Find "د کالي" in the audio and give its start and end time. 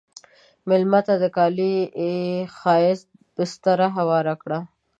1.23-1.73